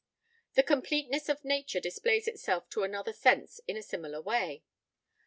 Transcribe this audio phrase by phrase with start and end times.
[0.55, 4.63] The completeness of nature displays itself to another sense in a similar way.